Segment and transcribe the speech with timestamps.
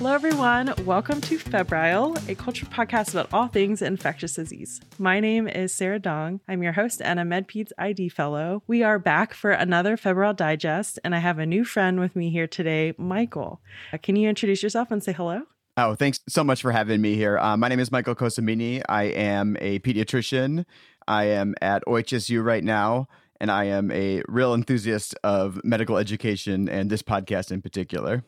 [0.00, 0.72] Hello, everyone.
[0.86, 4.80] Welcome to Febrile, a culture podcast about all things infectious disease.
[4.98, 6.40] My name is Sarah Dong.
[6.48, 8.62] I'm your host and a MedPeds ID fellow.
[8.66, 12.30] We are back for another Febrile Digest, and I have a new friend with me
[12.30, 13.60] here today, Michael.
[13.92, 15.42] Uh, can you introduce yourself and say hello?
[15.76, 17.36] Oh, thanks so much for having me here.
[17.36, 18.82] Uh, my name is Michael Cosimini.
[18.88, 20.64] I am a pediatrician.
[21.08, 23.06] I am at OHSU right now,
[23.38, 28.24] and I am a real enthusiast of medical education and this podcast in particular.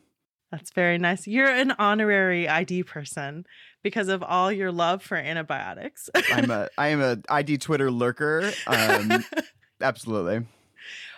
[0.53, 1.25] That's very nice.
[1.25, 3.47] You're an honorary ID person
[3.81, 6.11] because of all your love for antibiotics.
[6.31, 8.51] I'm a I am a ID Twitter lurker.
[8.67, 9.25] Um,
[9.81, 10.45] absolutely.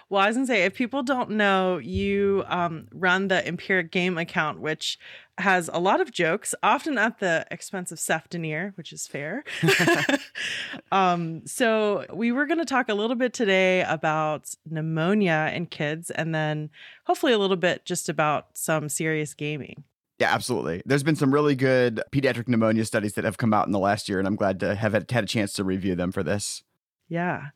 [0.09, 4.20] Well, I was gonna say, if people don't know, you um, run the Empiric Game
[4.20, 5.00] account, which
[5.40, 9.44] has a lot of jokes, often at the expense of Cefdinir, which is fair.
[10.91, 16.11] um, so we were going to talk a little bit today about pneumonia in kids,
[16.11, 16.70] and then
[17.06, 19.83] hopefully a little bit just about some serious gaming.
[20.20, 20.83] Yeah, absolutely.
[20.86, 24.08] There's been some really good pediatric pneumonia studies that have come out in the last
[24.08, 26.64] year, and I'm glad to have had a chance to review them for this.
[27.09, 27.50] Yeah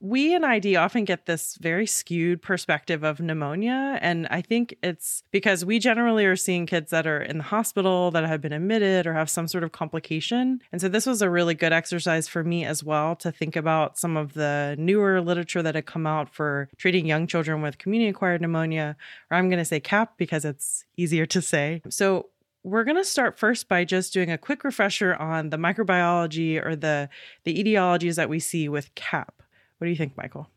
[0.00, 3.98] we in ID often get this very skewed perspective of pneumonia.
[4.02, 8.10] And I think it's because we generally are seeing kids that are in the hospital
[8.10, 10.60] that have been admitted or have some sort of complication.
[10.72, 13.98] And so this was a really good exercise for me as well to think about
[13.98, 18.10] some of the newer literature that had come out for treating young children with community
[18.10, 18.96] acquired pneumonia,
[19.30, 21.82] or I'm going to say CAP because it's easier to say.
[21.88, 22.30] So
[22.66, 26.74] we're going to start first by just doing a quick refresher on the microbiology or
[26.74, 27.08] the
[27.44, 29.35] the etiologies that we see with CAP.
[29.78, 30.48] What do you think, Michael?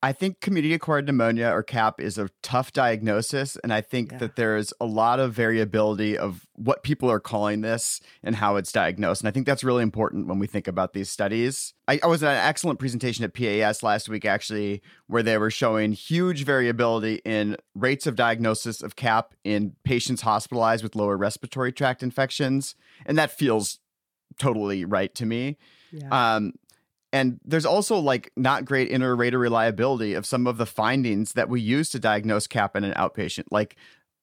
[0.00, 3.56] I think community acquired pneumonia or CAP is a tough diagnosis.
[3.64, 4.18] And I think yeah.
[4.18, 8.70] that there's a lot of variability of what people are calling this and how it's
[8.70, 9.22] diagnosed.
[9.22, 11.74] And I think that's really important when we think about these studies.
[11.88, 15.50] I, I was at an excellent presentation at PAS last week, actually, where they were
[15.50, 21.72] showing huge variability in rates of diagnosis of CAP in patients hospitalized with lower respiratory
[21.72, 22.76] tract infections.
[23.04, 23.80] And that feels
[24.38, 25.58] totally right to me.
[25.90, 26.36] Yeah.
[26.36, 26.52] Um,
[27.12, 31.60] and there's also like not great inter-rater reliability of some of the findings that we
[31.60, 33.76] use to diagnose CAP in an outpatient, like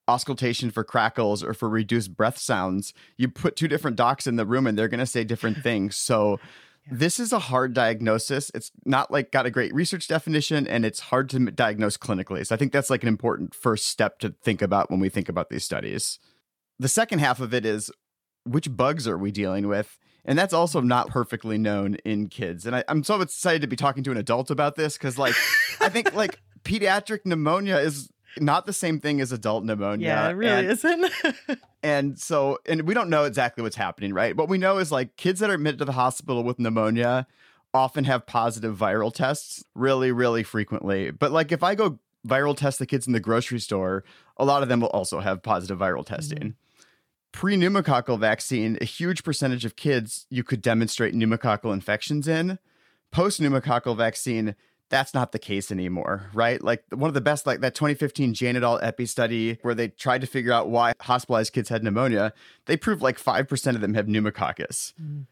[0.08, 2.94] auscultation for crackles or for reduced breath sounds.
[3.16, 5.96] You put two different docs in the room and they're going to say different things.
[5.96, 6.38] So
[6.86, 6.92] yeah.
[6.92, 8.52] this is a hard diagnosis.
[8.54, 12.46] It's not like got a great research definition and it's hard to diagnose clinically.
[12.46, 15.28] So I think that's like an important first step to think about when we think
[15.28, 16.20] about these studies.
[16.78, 17.90] The second half of it is
[18.44, 19.98] which bugs are we dealing with?
[20.26, 22.66] And that's also not perfectly known in kids.
[22.66, 25.34] And I, am so excited to be talking to an adult about this because, like,
[25.80, 30.08] I think like pediatric pneumonia is not the same thing as adult pneumonia.
[30.08, 31.12] Yeah, it really and, isn't.
[31.82, 34.36] and so, and we don't know exactly what's happening, right?
[34.36, 37.26] What we know is like kids that are admitted to the hospital with pneumonia
[37.72, 41.12] often have positive viral tests really, really frequently.
[41.12, 44.02] But like if I go viral test the kids in the grocery store,
[44.36, 46.38] a lot of them will also have positive viral testing.
[46.38, 46.65] Mm-hmm
[47.32, 52.58] pre pneumococcal vaccine, a huge percentage of kids you could demonstrate pneumococcal infections in.
[53.10, 54.56] Post pneumococcal vaccine,
[54.88, 56.62] that's not the case anymore, right?
[56.62, 58.78] Like one of the best, like that 2015 Jain et al.
[58.78, 62.32] EPIC study where they tried to figure out why hospitalized kids had pneumonia,
[62.66, 64.94] they proved like 5% of them have pneumococcus.
[65.00, 65.26] Mm.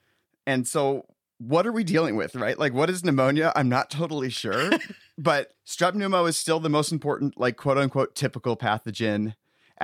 [0.46, 1.06] And so
[1.38, 2.58] what are we dealing with, right?
[2.58, 3.52] Like, what is pneumonia?
[3.56, 4.70] I'm not totally sure,
[5.18, 9.34] but strep pneumo is still the most important, like, quote unquote, typical pathogen.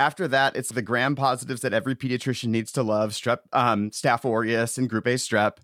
[0.01, 4.25] After that, it's the gram positives that every pediatrician needs to love: strep, um, Staph
[4.25, 5.57] aureus, and Group A strep.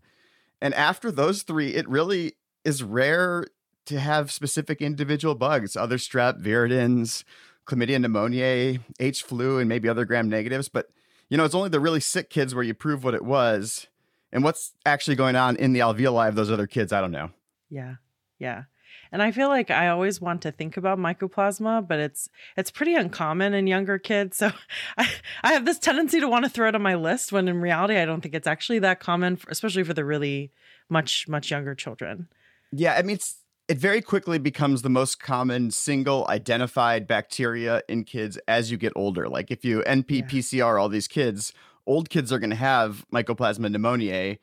[0.61, 2.33] And after those three, it really
[2.63, 3.47] is rare
[3.85, 5.75] to have specific individual bugs.
[5.75, 7.23] Other strep, viridans,
[7.65, 10.69] chlamydia pneumoniae, H flu, and maybe other gram negatives.
[10.69, 10.89] But
[11.29, 13.87] you know, it's only the really sick kids where you prove what it was,
[14.31, 16.93] and what's actually going on in the alveoli of those other kids.
[16.93, 17.31] I don't know.
[17.71, 17.95] Yeah,
[18.37, 18.65] yeah.
[19.11, 22.95] And I feel like I always want to think about mycoplasma, but it's it's pretty
[22.95, 24.37] uncommon in younger kids.
[24.37, 24.51] So
[24.97, 25.09] I,
[25.43, 27.97] I have this tendency to want to throw it on my list when in reality
[27.97, 30.51] I don't think it's actually that common, for, especially for the really
[30.89, 32.27] much much younger children.
[32.71, 33.37] Yeah, I mean it's
[33.67, 38.93] it very quickly becomes the most common single identified bacteria in kids as you get
[38.95, 39.27] older.
[39.27, 41.51] Like if you NP PCR all these kids,
[41.85, 44.37] old kids are going to have mycoplasma pneumoniae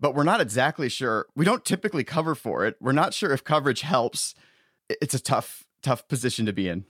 [0.00, 1.26] but we're not exactly sure.
[1.34, 2.76] We don't typically cover for it.
[2.80, 4.34] We're not sure if coverage helps.
[4.88, 6.84] It's a tough, tough position to be in.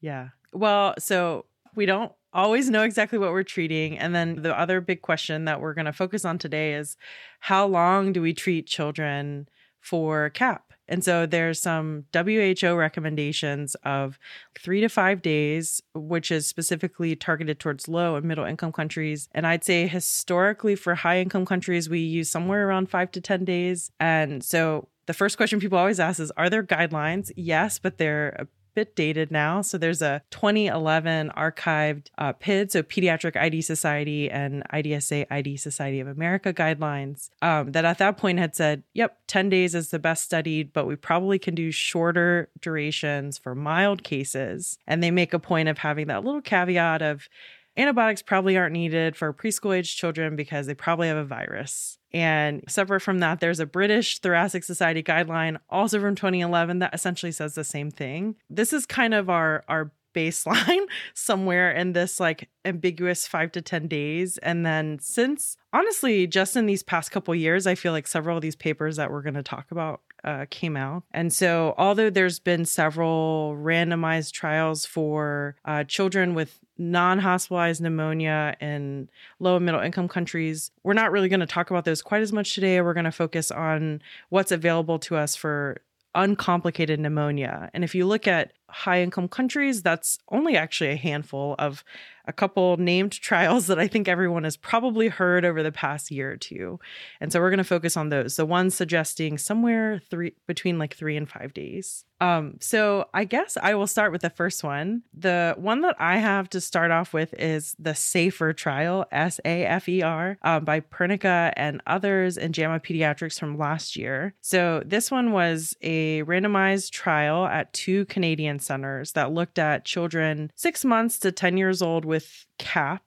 [0.00, 0.28] Yeah.
[0.52, 3.98] Well, so we don't always know exactly what we're treating.
[3.98, 6.96] And then the other big question that we're going to focus on today is
[7.40, 9.48] how long do we treat children
[9.80, 10.71] for CAP?
[10.88, 14.18] And so there's some WHO recommendations of
[14.58, 19.28] three to five days, which is specifically targeted towards low and middle income countries.
[19.32, 23.44] And I'd say historically for high income countries, we use somewhere around five to 10
[23.44, 23.90] days.
[24.00, 27.30] And so the first question people always ask is Are there guidelines?
[27.36, 29.62] Yes, but they're bit dated now.
[29.62, 36.00] So there's a 2011 archived uh, PID, so Pediatric ID Society and IDSA ID Society
[36.00, 39.98] of America guidelines um, that at that point had said, yep, 10 days is the
[39.98, 44.78] best studied, but we probably can do shorter durations for mild cases.
[44.86, 47.28] And they make a point of having that little caveat of,
[47.76, 51.98] Antibiotics probably aren't needed for preschool age children because they probably have a virus.
[52.12, 57.32] And separate from that, there's a British Thoracic Society guideline, also from 2011, that essentially
[57.32, 58.36] says the same thing.
[58.50, 63.88] This is kind of our our baseline somewhere in this like ambiguous five to 10
[63.88, 64.38] days.
[64.38, 68.42] And then, since honestly, just in these past couple years, I feel like several of
[68.42, 71.04] these papers that we're going to talk about uh, came out.
[71.12, 78.56] And so, although there's been several randomized trials for uh, children with non hospitalized pneumonia
[78.60, 79.08] in
[79.40, 82.32] low and middle income countries, we're not really going to talk about those quite as
[82.32, 82.80] much today.
[82.80, 85.82] We're going to focus on what's available to us for
[86.14, 87.70] uncomplicated pneumonia.
[87.72, 91.84] And if you look at high income countries, that's only actually a handful of
[92.26, 96.32] a couple named trials that I think everyone has probably heard over the past year
[96.32, 96.78] or two.
[97.20, 98.36] And so we're going to focus on those.
[98.36, 102.04] The ones suggesting somewhere three between like three and five days.
[102.22, 105.02] Um, so I guess I will start with the first one.
[105.12, 109.64] The one that I have to start off with is the SAFER trial, S A
[109.64, 114.34] F E R, um, by Pernica and others in JAMA Pediatrics from last year.
[114.40, 120.50] So this one was a randomized trial at two Canadian centers that looked at children
[120.54, 123.02] six months to 10 years old with CAP.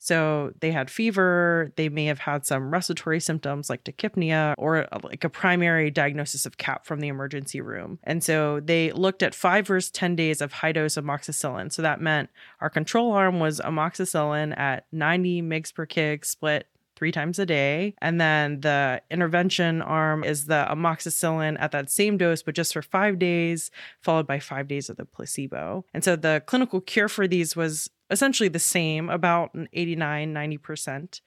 [0.00, 5.00] So they had fever, they may have had some respiratory symptoms like tachypnea or uh,
[5.02, 7.98] like a primary diagnosis of CAP from the emergency room.
[8.04, 11.72] And so they looked at 5 versus 10 days of high dose amoxicillin.
[11.72, 12.30] So that meant
[12.60, 16.68] our control arm was amoxicillin at 90 mg per kg split
[16.98, 17.94] three times a day.
[18.02, 22.82] And then the intervention arm is the amoxicillin at that same dose, but just for
[22.82, 23.70] five days,
[24.02, 25.84] followed by five days of the placebo.
[25.94, 31.20] And so the clinical cure for these was essentially the same, about an 89, 90%.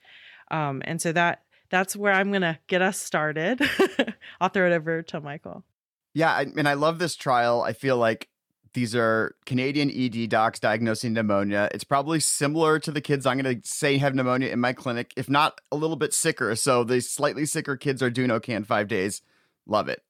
[0.50, 3.58] Um, and so that that's where I'm going to get us started.
[4.42, 5.64] I'll throw it over to Michael.
[6.12, 7.62] Yeah, I mean, I love this trial.
[7.62, 8.28] I feel like
[8.74, 11.68] these are Canadian ED docs diagnosing pneumonia.
[11.72, 15.12] It's probably similar to the kids I'm going to say have pneumonia in my clinic,
[15.16, 16.54] if not a little bit sicker.
[16.56, 19.20] So the slightly sicker kids are doing okay in five days.
[19.66, 20.02] Love it.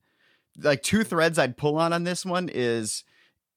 [0.56, 3.04] Like two threads I'd pull on on this one is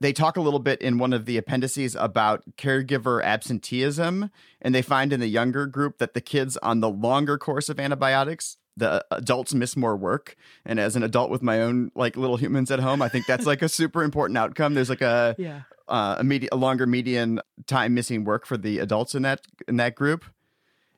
[0.01, 4.31] they talk a little bit in one of the appendices about caregiver absenteeism.
[4.61, 7.79] And they find in the younger group that the kids on the longer course of
[7.79, 10.35] antibiotics the adults miss more work
[10.65, 13.45] and as an adult with my own like little humans at home i think that's
[13.45, 17.93] like a super important outcome there's like a yeah uh, a, a longer median time
[17.93, 20.25] missing work for the adults in that in that group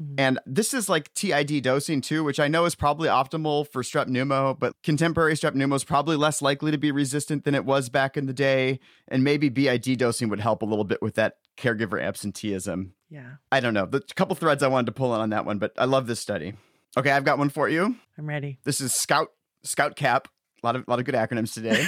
[0.01, 0.15] mm-hmm.
[0.18, 4.07] and this is like TID dosing too, which I know is probably optimal for strep
[4.07, 7.89] pneumo, but contemporary strep pneumo is probably less likely to be resistant than it was
[7.89, 8.80] back in the day.
[9.09, 12.94] And maybe BID dosing would help a little bit with that caregiver absenteeism.
[13.09, 13.31] Yeah.
[13.51, 13.85] I don't know.
[13.85, 16.19] The couple threads I wanted to pull in on that one, but I love this
[16.19, 16.53] study.
[16.95, 17.95] Okay, I've got one for you.
[18.17, 18.59] I'm ready.
[18.63, 19.29] This is Scout
[19.63, 20.27] SCOUT-CAP.
[20.63, 21.85] A lot of a lot of good acronyms today.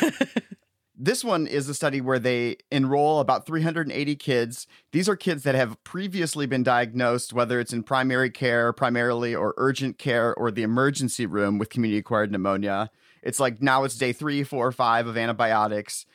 [0.96, 4.68] this one is a study where they enroll about 380 kids.
[4.92, 9.54] These are kids that have previously been diagnosed, whether it's in primary care primarily or
[9.58, 12.92] urgent care or the emergency room with community acquired pneumonia.
[13.24, 16.06] It's like now it's day three, four, five of antibiotics.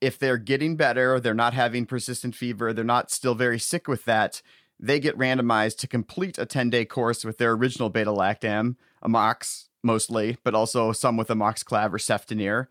[0.00, 4.04] If they're getting better, they're not having persistent fever, they're not still very sick with
[4.06, 4.42] that,
[4.80, 9.68] they get randomized to complete a 10 day course with their original beta lactam, amox
[9.82, 12.66] mostly, but also some with amoxiclav or cefdinir.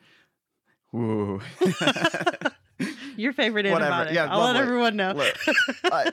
[0.95, 1.41] Ooh.
[3.17, 4.13] Your favorite antibiotic.
[4.13, 4.53] Yeah, I'll lovely.
[4.53, 5.31] let everyone know.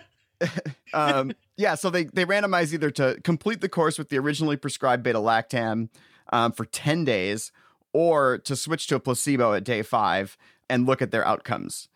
[0.92, 5.02] Um, yeah, so they, they randomize either to complete the course with the originally prescribed
[5.02, 5.88] beta lactam
[6.32, 7.50] um, for 10 days
[7.92, 10.36] or to switch to a placebo at day five
[10.68, 11.88] and look at their outcomes.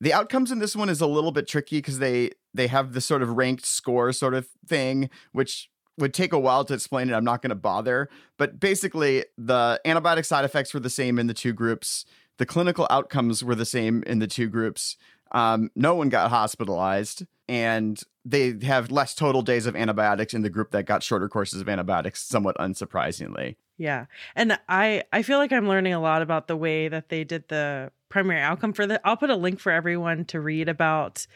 [0.00, 3.06] The outcomes in this one is a little bit tricky because they they have this
[3.06, 7.14] sort of ranked score sort of thing, which would take a while to explain it.
[7.14, 8.08] I'm not going to bother.
[8.36, 12.04] But basically, the antibiotic side effects were the same in the two groups.
[12.38, 14.96] The clinical outcomes were the same in the two groups.
[15.32, 20.50] Um, no one got hospitalized, and they have less total days of antibiotics in the
[20.50, 23.56] group that got shorter courses of antibiotics, somewhat unsurprisingly.
[23.78, 24.06] Yeah.
[24.34, 27.48] And I I feel like I'm learning a lot about the way that they did
[27.48, 31.26] the primary outcome for the I'll put a link for everyone to read about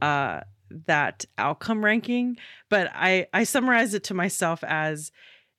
[0.00, 0.40] uh
[0.86, 2.36] that outcome ranking,
[2.68, 5.12] but I I summarize it to myself as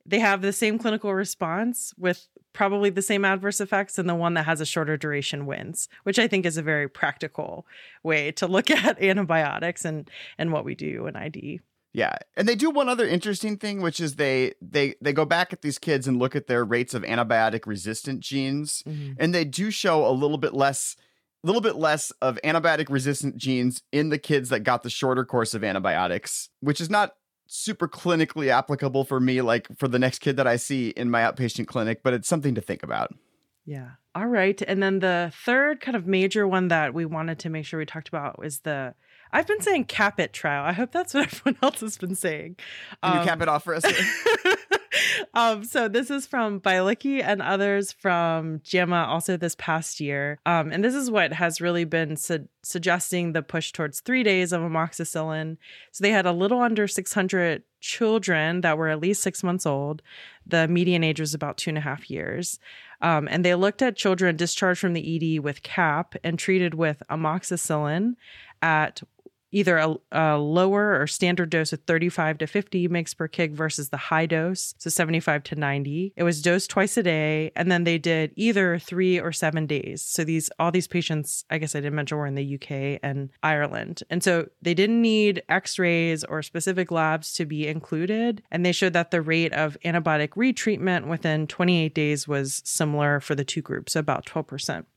[0.05, 4.33] they have the same clinical response with probably the same adverse effects and the one
[4.33, 7.65] that has a shorter duration wins which i think is a very practical
[8.03, 11.61] way to look at antibiotics and and what we do in id
[11.93, 15.51] yeah, and they do one other interesting thing, which is they they they go back
[15.51, 19.13] at these kids and look at their rates of antibiotic resistant genes, mm-hmm.
[19.17, 20.95] and they do show a little bit less
[21.43, 25.53] little bit less of antibiotic resistant genes in the kids that got the shorter course
[25.53, 27.13] of antibiotics, which is not
[27.47, 31.21] super clinically applicable for me, like for the next kid that I see in my
[31.21, 33.13] outpatient clinic, but it's something to think about.
[33.65, 33.91] Yeah.
[34.15, 34.61] All right.
[34.61, 37.85] And then the third kind of major one that we wanted to make sure we
[37.85, 38.93] talked about was the
[39.33, 40.65] I've been saying CAP-IT trial.
[40.65, 42.57] I hope that's what everyone else has been saying.
[43.03, 43.85] Can um, you cap it off for us?
[45.33, 50.39] um, so this is from Bielicki and others from JAMA also this past year.
[50.45, 54.51] Um, and this is what has really been su- suggesting the push towards three days
[54.51, 55.57] of amoxicillin.
[55.91, 60.01] So they had a little under 600 children that were at least six months old.
[60.45, 62.59] The median age was about two and a half years.
[63.01, 67.01] Um, and they looked at children discharged from the ED with CAP and treated with
[67.09, 68.15] amoxicillin
[68.61, 69.01] at
[69.51, 73.89] either a, a, lower or standard dose of 35 to 50 mg per kg versus
[73.89, 76.13] the high dose, so 75 to 90.
[76.15, 80.01] It was dosed twice a day, and then they did either three or seven days.
[80.01, 83.29] So these all these patients, I guess I didn't mention, were in the UK and
[83.43, 88.71] Ireland, and so they didn't need X-rays or specific labs to be included, and they
[88.71, 93.61] showed that the rate of antibiotic retreatment within 28 days was similar for the two
[93.61, 94.87] groups, about 12 percent.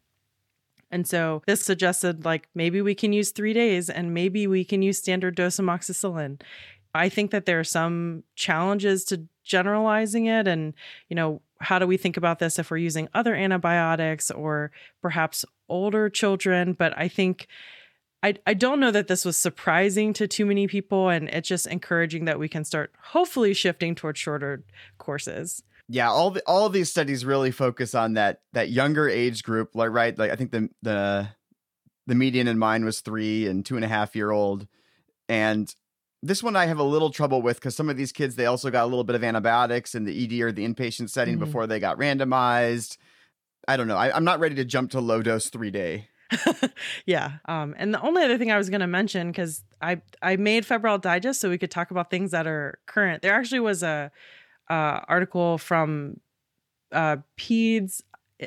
[0.90, 4.82] And so this suggested like maybe we can use three days and maybe we can
[4.82, 6.40] use standard dose amoxicillin.
[6.94, 10.74] I think that there are some challenges to generalizing it and
[11.08, 14.70] you know how do we think about this if we're using other antibiotics or
[15.02, 17.46] perhaps older children but i think
[18.22, 21.66] I, I don't know that this was surprising to too many people and it's just
[21.66, 24.64] encouraging that we can start hopefully shifting towards shorter
[24.96, 29.42] courses yeah all the, all of these studies really focus on that that younger age
[29.42, 31.28] group like right like i think the the
[32.06, 34.66] the median in mine was three and two and a half year old
[35.28, 35.74] and
[36.22, 38.70] this one i have a little trouble with because some of these kids they also
[38.70, 41.44] got a little bit of antibiotics in the ed or the inpatient setting mm-hmm.
[41.44, 42.96] before they got randomized
[43.68, 46.08] i don't know I, i'm not ready to jump to low dose three day
[47.06, 47.32] yeah.
[47.44, 50.66] Um, and the only other thing I was going to mention, because I I made
[50.66, 53.22] Febrile Digest so we could talk about things that are current.
[53.22, 54.10] There actually was a
[54.70, 56.20] uh, article from
[56.92, 58.02] uh, PEDS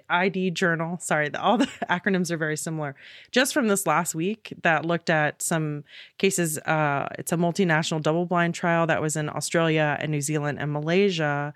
[0.09, 0.97] ID Journal.
[0.99, 2.95] Sorry, the, all the acronyms are very similar.
[3.31, 5.83] Just from this last week, that looked at some
[6.17, 6.57] cases.
[6.59, 11.53] Uh, it's a multinational double-blind trial that was in Australia and New Zealand and Malaysia,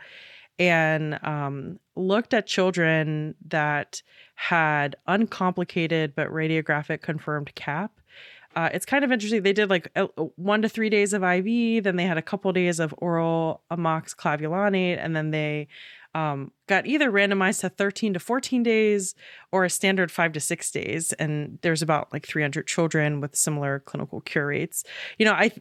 [0.60, 4.01] and um, looked at children that
[4.36, 7.91] had uncomplicated but radiographic confirmed CAP
[8.55, 9.43] uh, it's kind of interesting.
[9.43, 10.05] They did like a,
[10.36, 14.98] one to three days of IV, then they had a couple days of oral amoxiclavulanate,
[15.00, 15.67] and then they
[16.13, 19.15] um, got either randomized to 13 to 14 days
[19.51, 21.13] or a standard five to six days.
[21.13, 24.84] And there's about like 300 children with similar clinical cure rates.
[25.17, 25.51] You know, I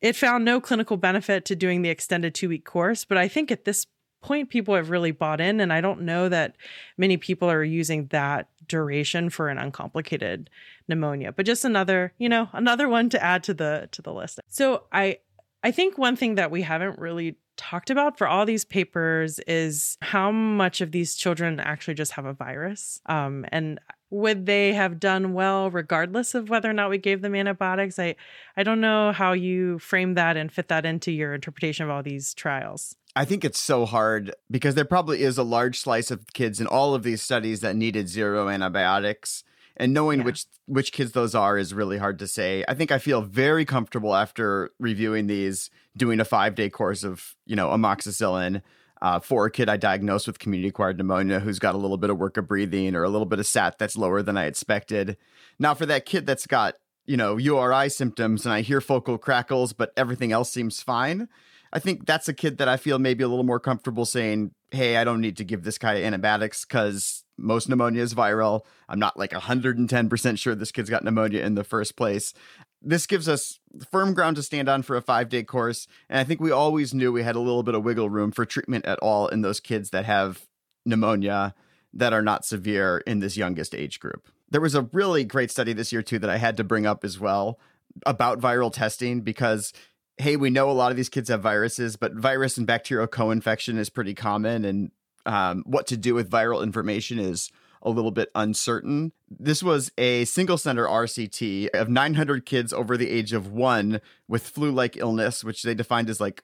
[0.00, 3.50] it found no clinical benefit to doing the extended two week course, but I think
[3.50, 3.86] at this
[4.20, 6.56] point people have really bought in and i don't know that
[6.96, 10.50] many people are using that duration for an uncomplicated
[10.88, 14.40] pneumonia but just another you know another one to add to the to the list.
[14.48, 15.18] So i
[15.62, 19.98] i think one thing that we haven't really talked about for all these papers is
[20.00, 23.00] how much of these children actually just have a virus.
[23.06, 27.34] Um, and would they have done well regardless of whether or not we gave them
[27.34, 27.98] antibiotics?
[27.98, 28.14] I
[28.56, 32.02] i don't know how you frame that and fit that into your interpretation of all
[32.02, 36.24] these trials I think it's so hard because there probably is a large slice of
[36.34, 39.42] kids in all of these studies that needed zero antibiotics.
[39.76, 40.26] And knowing yeah.
[40.26, 42.64] which which kids those are is really hard to say.
[42.68, 47.34] I think I feel very comfortable after reviewing these, doing a five day course of
[47.44, 48.62] you know amoxicillin
[49.02, 52.10] uh, for a kid I diagnosed with community acquired pneumonia who's got a little bit
[52.10, 55.16] of work of breathing or a little bit of SAT that's lower than I expected.
[55.58, 59.72] Now for that kid that's got you know URI symptoms and I hear focal crackles,
[59.72, 61.28] but everything else seems fine.
[61.72, 64.96] I think that's a kid that I feel maybe a little more comfortable saying, hey,
[64.96, 68.62] I don't need to give this guy antibiotics because most pneumonia is viral.
[68.88, 72.34] I'm not like 110% sure this kid's got pneumonia in the first place.
[72.80, 73.58] This gives us
[73.90, 75.86] firm ground to stand on for a five day course.
[76.08, 78.44] And I think we always knew we had a little bit of wiggle room for
[78.44, 80.46] treatment at all in those kids that have
[80.86, 81.54] pneumonia
[81.92, 84.28] that are not severe in this youngest age group.
[84.50, 87.04] There was a really great study this year, too, that I had to bring up
[87.04, 87.58] as well
[88.06, 89.72] about viral testing because
[90.18, 93.78] hey, we know a lot of these kids have viruses, but virus and bacterial co-infection
[93.78, 94.90] is pretty common, and
[95.26, 97.50] um, what to do with viral information is
[97.82, 99.12] a little bit uncertain.
[99.30, 104.48] This was a single center RCT of 900 kids over the age of one with
[104.48, 106.42] flu like illness, which they defined as like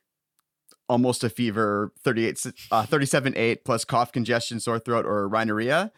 [0.88, 5.90] almost a fever, 38, uh, 37, 8 plus cough, congestion, sore throat, or rhinorrhea.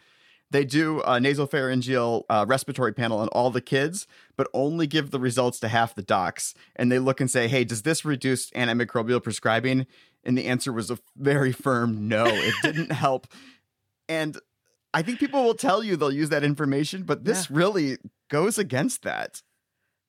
[0.50, 5.18] They do a nasopharyngeal uh, respiratory panel on all the kids, but only give the
[5.18, 6.54] results to half the docs.
[6.76, 9.86] And they look and say, hey, does this reduce antimicrobial prescribing?
[10.24, 13.26] And the answer was a very firm no, it didn't help.
[14.08, 14.38] And
[14.94, 17.56] I think people will tell you they'll use that information, but this yeah.
[17.56, 17.98] really
[18.30, 19.42] goes against that.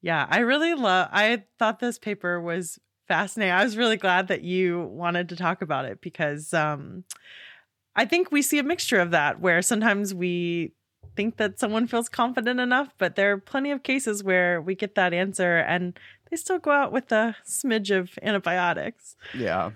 [0.01, 3.53] Yeah, I really love I thought this paper was fascinating.
[3.53, 7.03] I was really glad that you wanted to talk about it because um
[7.97, 10.71] I think we see a mixture of that where sometimes we
[11.15, 14.95] think that someone feels confident enough, but there are plenty of cases where we get
[14.95, 15.99] that answer and
[16.29, 19.15] they still go out with a smidge of antibiotics.
[19.35, 19.71] Yeah.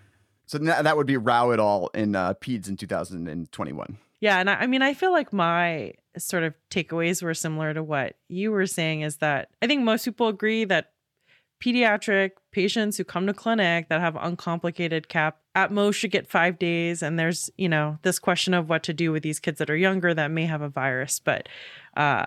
[0.45, 1.89] So that would be Row et al.
[1.93, 3.97] in uh, PEDS in 2021.
[4.19, 4.37] Yeah.
[4.37, 8.17] And I, I mean, I feel like my sort of takeaways were similar to what
[8.27, 10.91] you were saying is that I think most people agree that
[11.61, 16.57] pediatric patients who come to clinic that have uncomplicated cap at most should get five
[16.57, 19.69] days and there's you know this question of what to do with these kids that
[19.69, 21.47] are younger that may have a virus but
[21.95, 22.25] uh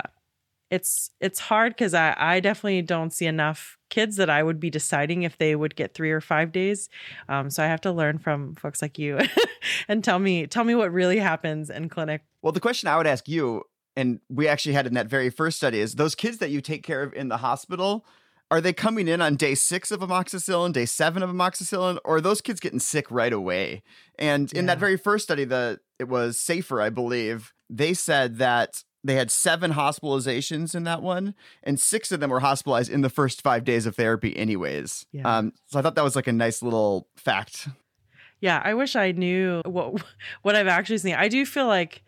[0.70, 4.70] it's it's hard because I, I definitely don't see enough kids that I would be
[4.70, 6.88] deciding if they would get three or five days.
[7.28, 9.20] Um, so I have to learn from folks like you
[9.88, 12.22] and tell me tell me what really happens in clinic.
[12.42, 13.62] Well, the question I would ask you,
[13.94, 16.82] and we actually had in that very first study, is those kids that you take
[16.82, 18.04] care of in the hospital
[18.54, 22.20] are they coming in on day six of amoxicillin, day seven of amoxicillin, or are
[22.20, 23.82] those kids getting sick right away?
[24.16, 27.52] And in that very first study, that it was safer, I believe.
[27.68, 31.34] They said that they had seven hospitalizations in that one,
[31.64, 35.04] and six of them were hospitalized in the first five days of therapy, anyways.
[35.10, 35.38] Yeah.
[35.38, 37.66] Um, so I thought that was like a nice little fact.
[38.40, 40.00] Yeah, I wish I knew what
[40.42, 41.16] what I've actually seen.
[41.16, 42.03] I do feel like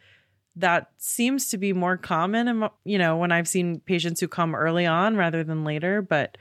[0.57, 4.55] that seems to be more common and you know when i've seen patients who come
[4.55, 6.37] early on rather than later but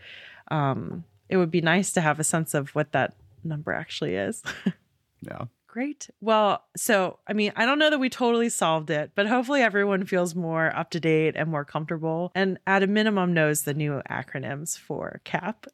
[0.49, 4.43] um, it would be nice to have a sense of what that number actually is.
[5.21, 5.45] Yeah.
[5.67, 6.09] Great.
[6.21, 10.05] Well so i mean i don't know that we totally solved it but hopefully everyone
[10.05, 14.01] feels more up to date and more comfortable and at a minimum knows the new
[14.09, 15.65] acronyms for cap.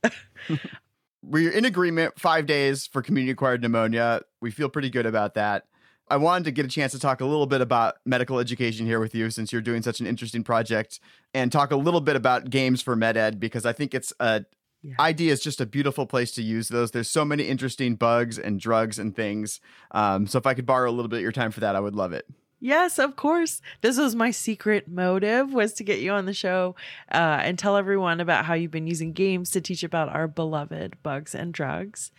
[1.23, 4.21] We're in agreement five days for community acquired pneumonia.
[4.39, 5.65] We feel pretty good about that
[6.11, 8.99] I wanted to get a chance to talk a little bit about medical education here
[8.99, 10.99] with you since you're doing such an interesting project
[11.33, 14.43] and talk a little bit about games for MedEd because I think it's a
[14.83, 14.95] yeah.
[14.99, 16.91] ID is just a beautiful place to use those.
[16.91, 19.61] There's so many interesting bugs and drugs and things.
[19.91, 21.79] Um, so if I could borrow a little bit of your time for that, I
[21.79, 22.25] would love it.
[22.63, 23.59] Yes, of course.
[23.81, 26.75] This was my secret motive was to get you on the show
[27.11, 31.01] uh, and tell everyone about how you've been using games to teach about our beloved
[31.01, 32.11] bugs and drugs.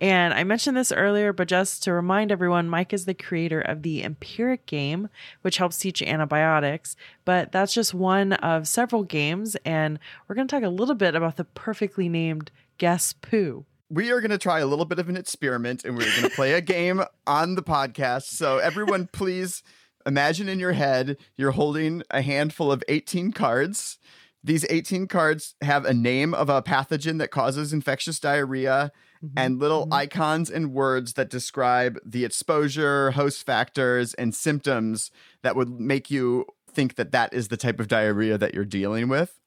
[0.00, 3.82] And I mentioned this earlier, but just to remind everyone, Mike is the creator of
[3.82, 5.10] the Empiric game,
[5.42, 6.96] which helps teach antibiotics.
[7.26, 11.14] But that's just one of several games, and we're going to talk a little bit
[11.14, 15.08] about the perfectly named Guess Poo we are going to try a little bit of
[15.08, 18.22] an experiment and we're going to play a game on the podcast.
[18.22, 19.64] So, everyone, please
[20.06, 23.98] imagine in your head you're holding a handful of 18 cards.
[24.42, 28.90] These 18 cards have a name of a pathogen that causes infectious diarrhea
[29.22, 29.38] mm-hmm.
[29.38, 29.92] and little mm-hmm.
[29.92, 35.10] icons and words that describe the exposure, host factors, and symptoms
[35.42, 39.08] that would make you think that that is the type of diarrhea that you're dealing
[39.08, 39.40] with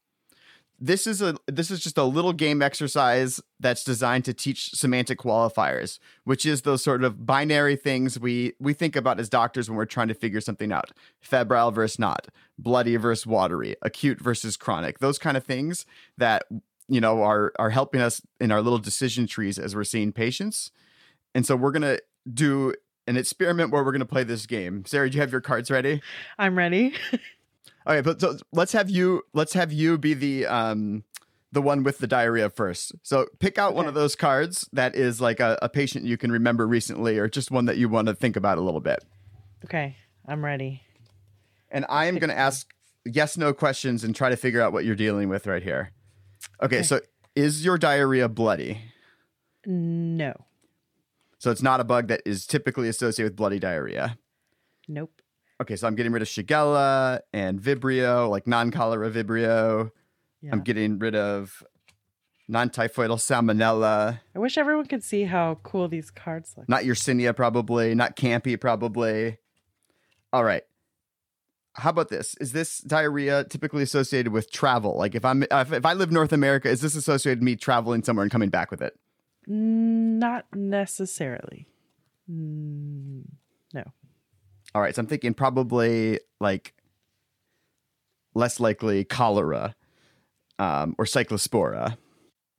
[0.84, 5.17] this is a this is just a little game exercise that's designed to teach semantic
[5.17, 9.78] qualifiers which is those sort of binary things we we think about as doctors when
[9.78, 10.91] we're trying to figure something out.
[11.22, 12.28] Febrile versus not
[12.60, 15.86] bloody versus watery acute versus chronic those kind of things
[16.17, 16.43] that
[16.89, 20.69] you know are are helping us in our little decision trees as we're seeing patients.
[21.34, 22.74] And so we're going to do
[23.08, 24.86] an experiment where we're going to play this game.
[24.86, 26.02] Sarah do you have your cards ready?
[26.38, 26.93] I'm ready
[27.88, 31.04] Okay, but so let's have you let's have you be the um
[31.52, 32.93] the one with the diarrhea first.
[33.04, 33.78] So pick out okay.
[33.78, 37.28] one of those cards that is like a, a patient you can remember recently or
[37.28, 39.06] just one that you want to think about a little bit.
[39.65, 39.96] Okay,
[40.28, 40.82] I'm ready.
[41.69, 42.74] And I am going to ask
[43.06, 45.91] yes no questions and try to figure out what you're dealing with right here.
[46.62, 47.02] Okay, okay, so
[47.36, 48.82] is your diarrhea bloody?
[49.65, 50.34] No.
[51.38, 54.17] So it's not a bug that is typically associated with bloody diarrhea.
[54.88, 55.23] Nope
[55.62, 59.92] okay, so I'm getting rid of Shigella and Vibrio, like non-cholera Vibrio.
[60.42, 60.52] Yeah.
[60.52, 61.63] I'm getting rid of
[62.48, 64.20] non-typhoidal Salmonella.
[64.36, 66.68] I wish everyone could see how cool these cards look.
[66.68, 67.96] Not Yersinia, probably.
[67.96, 69.38] Not Campy, probably.
[70.32, 70.63] All right.
[71.76, 72.36] How about this?
[72.39, 74.96] Is this diarrhea typically associated with travel?
[74.98, 78.04] Like if I'm if, if I live North America, is this associated with me traveling
[78.04, 78.94] somewhere and coming back with it?
[79.48, 81.68] Not necessarily.
[82.30, 83.24] Mm,
[83.74, 83.84] no.
[84.76, 86.74] All right, so I'm thinking probably like
[88.34, 89.76] less likely cholera
[90.60, 91.98] um, or cyclospora.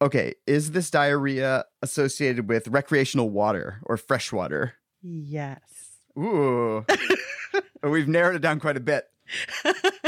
[0.00, 4.74] Okay, is this diarrhea associated with recreational water or fresh water?
[5.02, 5.60] Yes.
[6.18, 6.84] Ooh.
[7.82, 9.08] We've narrowed it down quite a bit.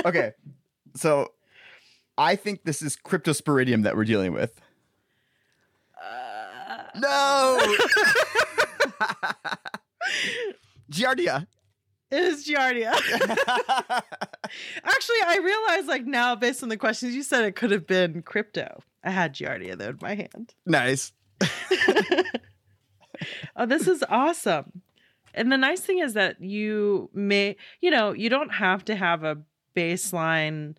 [0.04, 0.32] Okay.
[0.94, 1.32] So
[2.16, 4.60] I think this is cryptosporidium that we're dealing with.
[6.00, 6.84] Uh...
[6.96, 7.60] No.
[10.90, 11.46] Giardia.
[12.10, 12.92] It is Giardia.
[14.84, 18.22] Actually, I realize like now, based on the questions you said, it could have been
[18.22, 18.82] crypto.
[19.02, 20.54] I had Giardia though in my hand.
[20.64, 21.12] nice.
[23.56, 24.82] oh, this is awesome.
[25.34, 29.22] And the nice thing is that you may, you know, you don't have to have
[29.22, 29.38] a
[29.76, 30.76] baseline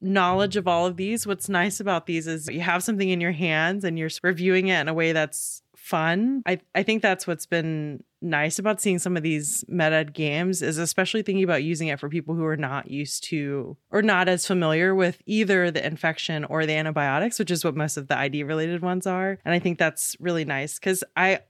[0.00, 1.26] knowledge of all of these.
[1.26, 4.80] What's nice about these is you have something in your hands and you're reviewing it
[4.80, 6.42] in a way that's fun.
[6.46, 10.78] I, I think that's what's been nice about seeing some of these meta games is
[10.78, 14.46] especially thinking about using it for people who are not used to or not as
[14.46, 18.44] familiar with either the infection or the antibiotics, which is what most of the ID
[18.44, 19.38] related ones are.
[19.44, 21.40] And I think that's really nice because I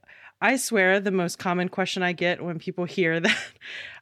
[0.45, 3.37] I swear the most common question I get when people hear that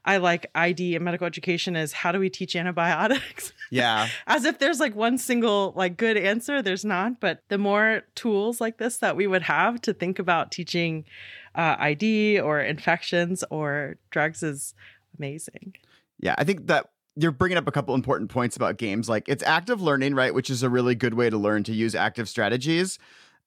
[0.04, 3.54] I like ID and medical education is how do we teach antibiotics?
[3.72, 4.10] Yeah.
[4.28, 8.60] As if there's like one single like good answer, there's not, but the more tools
[8.60, 11.06] like this that we would have to think about teaching
[11.56, 14.74] uh, ID or infections or drugs is
[15.18, 15.76] amazing.
[16.20, 19.08] Yeah, I think that you're bringing up a couple important points about games.
[19.08, 20.34] Like it's active learning, right?
[20.34, 23.00] Which is a really good way to learn to use active strategies.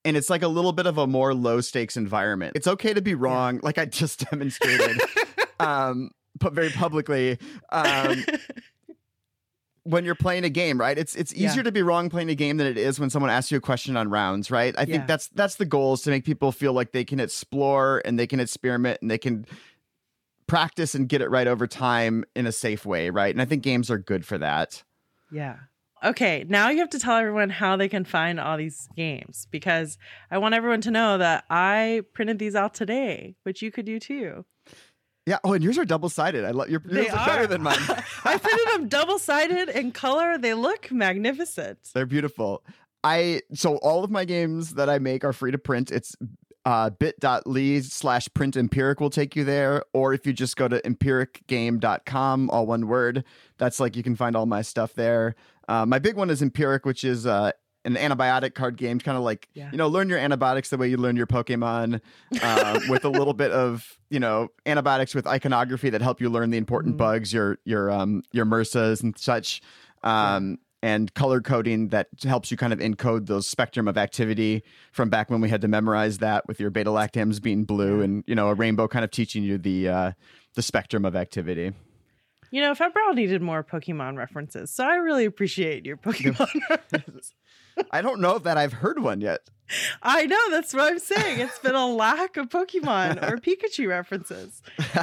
[0.07, 2.57] And it's like a little bit of a more low stakes environment.
[2.57, 3.61] It's okay to be wrong, yeah.
[3.63, 5.01] like I just demonstrated,
[5.61, 7.39] um, but very publicly.
[7.71, 8.25] Um,
[9.87, 10.99] when you're playing a game, right?
[10.99, 11.63] It's it's easier yeah.
[11.63, 13.97] to be wrong playing a game than it is when someone asks you a question
[13.97, 14.75] on rounds, right?
[14.77, 18.03] I think that's that's the goal is to make people feel like they can explore
[18.05, 19.47] and they can experiment and they can
[20.47, 23.35] practice and get it right over time in a safe way, right?
[23.35, 24.83] And I think games are good for that.
[25.31, 25.57] Yeah.
[26.05, 29.97] Okay, now you have to tell everyone how they can find all these games because
[30.31, 33.99] I want everyone to know that I printed these out today, which you could do
[33.99, 34.45] too.
[35.27, 35.39] Yeah.
[35.43, 36.45] Oh, and yours are double sided.
[36.45, 37.79] I love your yours are, are better than mine.
[38.25, 40.39] I printed them double sided in color.
[40.39, 41.79] They look magnificent.
[41.95, 42.63] They're beautiful.
[43.03, 45.91] I so all of my games that I make are free to print.
[45.91, 46.15] It's
[46.67, 49.85] uh, bit.ly slash print empiric will take you there.
[49.93, 53.23] Or if you just go to empiricgame.com, all one word,
[53.57, 55.37] that's like you can find all my stuff there.
[55.69, 57.53] Uh, my big one is Empiric, which is uh,
[57.87, 59.71] an antibiotic card game, kind of like yeah.
[59.71, 62.01] you know, learn your antibiotics the way you learn your Pokemon,
[62.43, 66.51] uh, with a little bit of you know antibiotics with iconography that help you learn
[66.51, 67.05] the important mm-hmm.
[67.05, 69.63] bugs, your your um your MRSAs and such.
[70.03, 70.57] Um, yeah.
[70.83, 75.31] And color coding that helps you kind of encode those spectrum of activity from back
[75.31, 78.49] when we had to memorize that with your beta lactams being blue and you know
[78.49, 80.13] a rainbow kind of teaching you the uh,
[80.55, 81.73] the spectrum of activity.
[82.51, 87.35] You know, Febrile needed more Pokemon references, so I really appreciate your Pokemon references.
[87.91, 89.41] I don't know that I've heard one yet.
[90.03, 91.41] I know that's what I'm saying.
[91.41, 94.63] It's been a lack of Pokemon or Pikachu references.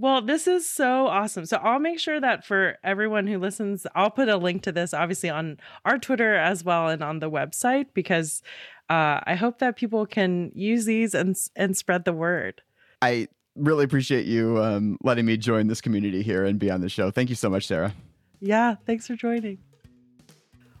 [0.00, 1.44] Well, this is so awesome.
[1.44, 4.94] So I'll make sure that for everyone who listens, I'll put a link to this
[4.94, 8.42] obviously on our Twitter as well and on the website because
[8.88, 12.62] uh, I hope that people can use these and and spread the word.
[13.02, 13.28] I
[13.60, 17.10] really appreciate you um, letting me join this community here and be on the show.
[17.10, 17.94] Thank you so much, Sarah.
[18.40, 19.58] Yeah, thanks for joining.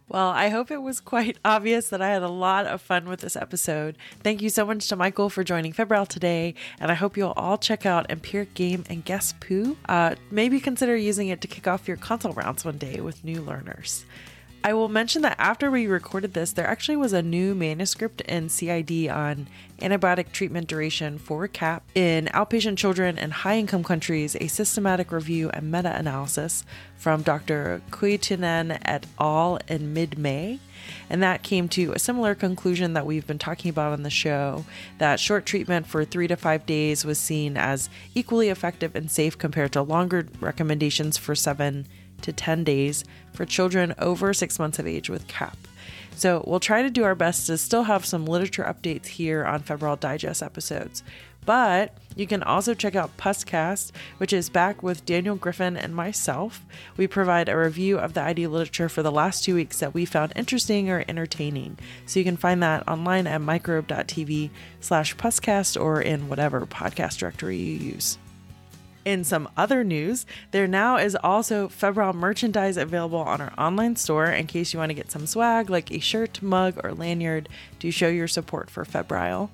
[0.08, 3.20] Well, I hope it was quite obvious that I had a lot of fun with
[3.20, 3.96] this episode.
[4.24, 7.58] Thank you so much to Michael for joining Febrile today, and I hope you'll all
[7.58, 9.76] check out Empiric Game and Guess Poo.
[9.88, 13.40] Uh, maybe consider using it to kick off your console rounds one day with new
[13.40, 14.04] learners.
[14.62, 18.50] I will mention that after we recorded this, there actually was a new manuscript in
[18.50, 19.48] CID on
[19.80, 25.48] antibiotic treatment duration for CAP in outpatient children in high income countries, a systematic review
[25.50, 26.62] and meta analysis
[26.98, 27.80] from Dr.
[27.90, 29.58] Kuitunen et al.
[29.66, 30.58] in mid May.
[31.08, 34.66] And that came to a similar conclusion that we've been talking about on the show
[34.98, 39.38] that short treatment for three to five days was seen as equally effective and safe
[39.38, 41.86] compared to longer recommendations for seven
[42.20, 45.56] to 10 days for children over six months of age with CAP.
[46.16, 49.62] So we'll try to do our best to still have some literature updates here on
[49.62, 51.02] Febrile Digest episodes.
[51.46, 56.64] But you can also check out Puscast, which is back with Daniel Griffin and myself.
[56.96, 60.04] We provide a review of the ID literature for the last two weeks that we
[60.04, 61.78] found interesting or entertaining.
[62.04, 67.56] So you can find that online at microbe.tv slash Puscast or in whatever podcast directory
[67.56, 68.18] you use.
[69.04, 74.26] In some other news, there now is also Febrile merchandise available on our online store
[74.26, 77.90] in case you want to get some swag like a shirt, mug, or lanyard to
[77.90, 79.50] show your support for Febrile.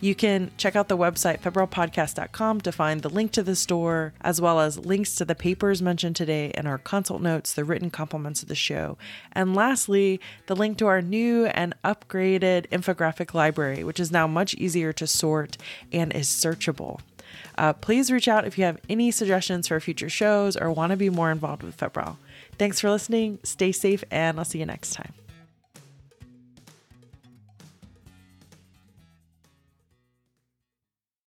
[0.00, 4.38] You can check out the website febrilepodcast.com to find the link to the store, as
[4.40, 8.42] well as links to the papers mentioned today and our consult notes, the written complements
[8.42, 8.98] of the show.
[9.32, 14.54] And lastly, the link to our new and upgraded infographic library, which is now much
[14.54, 15.56] easier to sort
[15.90, 17.00] and is searchable.
[17.56, 20.96] Uh, please reach out if you have any suggestions for future shows or want to
[20.96, 22.18] be more involved with Febrile.
[22.58, 23.38] Thanks for listening.
[23.42, 25.12] Stay safe, and I'll see you next time.